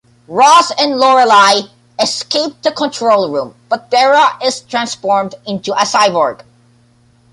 [0.27, 1.67] Ross and Lorelei
[1.99, 6.41] escape the control room, but Vera is transformed into a cyborg.